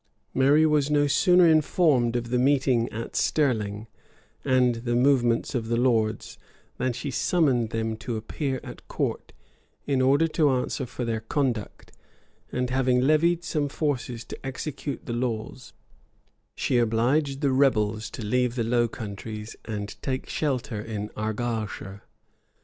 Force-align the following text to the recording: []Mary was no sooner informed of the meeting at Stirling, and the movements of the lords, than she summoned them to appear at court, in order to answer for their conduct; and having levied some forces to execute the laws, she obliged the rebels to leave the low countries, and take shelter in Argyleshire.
[]Mary 0.33 0.65
was 0.65 0.89
no 0.89 1.05
sooner 1.05 1.47
informed 1.47 2.15
of 2.15 2.31
the 2.31 2.39
meeting 2.39 2.89
at 2.91 3.15
Stirling, 3.15 3.85
and 4.43 4.77
the 4.77 4.95
movements 4.95 5.53
of 5.53 5.67
the 5.67 5.77
lords, 5.77 6.39
than 6.79 6.91
she 6.91 7.11
summoned 7.11 7.69
them 7.69 7.95
to 7.95 8.17
appear 8.17 8.59
at 8.63 8.87
court, 8.87 9.31
in 9.85 10.01
order 10.01 10.27
to 10.27 10.49
answer 10.49 10.87
for 10.87 11.05
their 11.05 11.19
conduct; 11.19 11.91
and 12.51 12.71
having 12.71 12.99
levied 13.01 13.43
some 13.43 13.69
forces 13.69 14.23
to 14.25 14.43
execute 14.43 15.05
the 15.05 15.13
laws, 15.13 15.71
she 16.55 16.79
obliged 16.79 17.41
the 17.41 17.51
rebels 17.51 18.09
to 18.09 18.23
leave 18.25 18.55
the 18.55 18.63
low 18.63 18.87
countries, 18.87 19.55
and 19.65 20.01
take 20.01 20.27
shelter 20.27 20.81
in 20.81 21.09
Argyleshire. 21.09 22.01